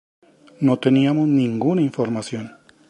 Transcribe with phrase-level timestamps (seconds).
[0.61, 2.51] No teníamos ninguna información.